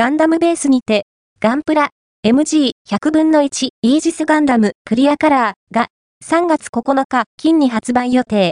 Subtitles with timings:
[0.00, 1.04] ガンダムベースにて、
[1.40, 1.90] ガンプラ
[2.26, 5.88] MG100 分の1イージスガンダムクリアカラーが
[6.24, 8.48] 3月9日金に発売予定。